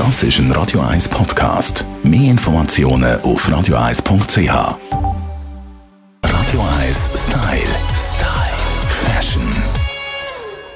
[0.00, 1.84] Das ist ein Radio 1 Podcast.
[2.02, 4.48] Mehr Informationen auf radio1.ch.
[6.22, 7.74] Radio 1 Style.
[7.94, 8.56] Style.
[9.04, 9.42] Fashion.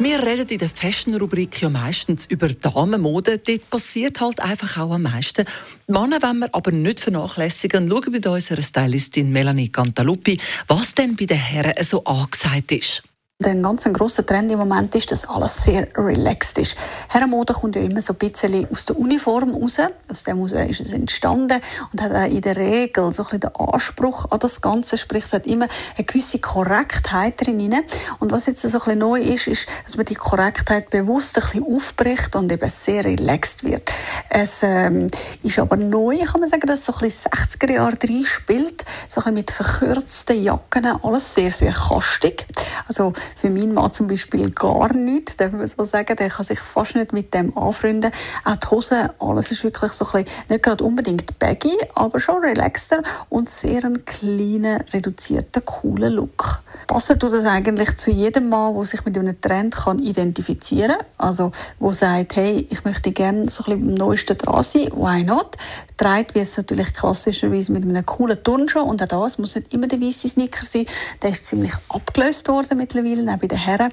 [0.00, 3.38] Wir reden in der Fashion-Rubrik ja meistens über Damenmode.
[3.38, 5.46] Dort passiert halt einfach auch am meisten.
[5.86, 7.88] Die Männer wollen wir aber nicht vernachlässigen.
[7.88, 10.36] Schauen wir bei unserer Stylistin Melanie Cantaluppi,
[10.66, 13.04] was denn bei den Herren so angesagt ist.
[13.42, 16.76] Der ganz grosse Trend im Moment ist, dass alles sehr relaxed ist.
[17.08, 19.78] Herrenmode kommt ja immer so ein bisschen aus der Uniform raus.
[20.08, 21.60] Aus dem heraus ist es entstanden
[21.92, 24.96] und hat in der Regel so ein bisschen den Anspruch an das Ganze.
[24.96, 25.66] Sprich, es hat immer
[25.96, 27.74] eine gewisse Korrektheit drin.
[28.20, 31.42] Und was jetzt so ein bisschen neu ist, ist, dass man die Korrektheit bewusst ein
[31.42, 33.90] bisschen aufbricht und eben sehr relaxed wird.
[34.30, 35.08] Es ähm,
[35.42, 38.84] ist aber neu, kann man sagen, dass es so ein bisschen 60er Jahre drin spielt.
[39.08, 40.86] So ein bisschen mit verkürzten Jacken.
[40.86, 42.46] Alles sehr, sehr kastig.
[42.86, 46.16] Also, für meinen Mann zum Beispiel gar nichts, darf man so sagen.
[46.16, 48.12] Der kann sich fast nicht mit dem anfreunden.
[48.44, 52.42] Auch die Hosen, alles ist wirklich so ein bisschen, nicht gerade unbedingt baggy, aber schon
[52.44, 56.51] relaxter und sehr einen kleinen, reduzierten, coolen Look.
[56.86, 61.06] Passen tut das eigentlich zu jedem Mann, der sich mit einem Trend kann identifizieren kann.
[61.16, 64.88] Also, wo sagt, hey, ich möchte gerne so ein bisschen am neuesten dran sein.
[64.94, 65.56] Why not?
[65.96, 69.86] Trägt wird es natürlich klassischerweise mit einem coolen Turnschuh und auch das muss nicht immer
[69.86, 70.86] der weiße Sneaker sein.
[71.22, 73.92] Der ist ziemlich abgelöst worden mittlerweile auch bei den Herren.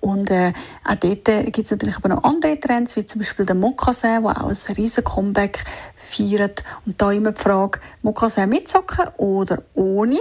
[0.00, 0.52] Und äh,
[0.84, 4.42] auch dort gibt es natürlich aber noch andere Trends, wie zum Beispiel der Mokassin, der
[4.42, 5.64] auch ein riesen Comeback
[5.96, 6.64] feiert.
[6.86, 10.18] Und da immer die Frage, Mokassin mit Socken oder ohne?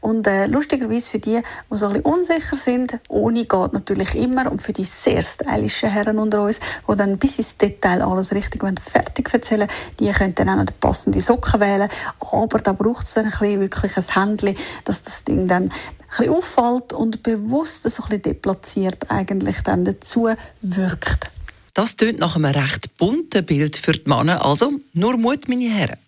[0.00, 4.50] Und äh, lustigerweise für die, die so ein bisschen unsicher sind, ohne geht natürlich immer.
[4.50, 8.62] Und für die sehr stylischen Herren unter uns, die dann bis ins Detail alles richtig
[8.80, 11.88] fertig erzählen die können dann auch noch passende Socken wählen.
[12.18, 15.70] Aber da braucht es dann ein bisschen wirklich ein Händchen, dass das Ding dann
[16.08, 20.28] bisschen auffällt und bewusst so ein bisschen deplatziert eigentlich dann dazu
[20.60, 21.32] wirkt.
[21.74, 24.44] Das tönt nach einem recht bunten Bild für die Männer.
[24.44, 25.98] Also nur Mut, meine Herren.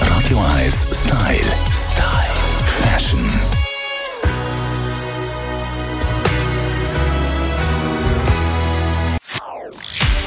[0.00, 1.38] Radio 1 Style.
[1.70, 2.32] Style.
[2.82, 3.71] Fashion.